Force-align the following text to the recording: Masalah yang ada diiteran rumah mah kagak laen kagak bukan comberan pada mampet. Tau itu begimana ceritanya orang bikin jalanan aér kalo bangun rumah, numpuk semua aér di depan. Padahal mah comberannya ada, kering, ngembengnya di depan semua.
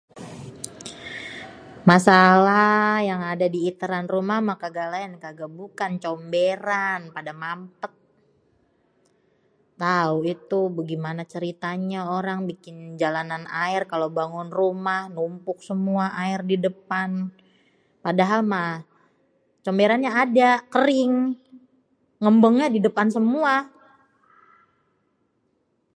Masalah 1.89 2.69
yang 3.09 3.21
ada 3.33 3.47
diiteran 3.55 4.05
rumah 4.13 4.37
mah 4.47 4.57
kagak 4.63 4.87
laen 4.93 5.13
kagak 5.23 5.49
bukan 5.59 5.91
comberan 6.03 6.99
pada 7.15 7.31
mampet. 7.43 7.91
Tau 9.83 10.15
itu 10.35 10.59
begimana 10.79 11.21
ceritanya 11.33 12.01
orang 12.17 12.39
bikin 12.51 12.77
jalanan 13.01 13.43
aér 13.63 13.83
kalo 13.91 14.05
bangun 14.19 14.49
rumah, 14.59 15.01
numpuk 15.15 15.57
semua 15.69 16.05
aér 16.23 16.41
di 16.51 16.55
depan. 16.67 17.09
Padahal 18.05 18.39
mah 18.51 18.71
comberannya 19.65 20.11
ada, 20.23 20.49
kering, 20.73 21.15
ngembengnya 22.23 22.67
di 22.75 22.79
depan 22.87 23.07
semua. 23.17 23.53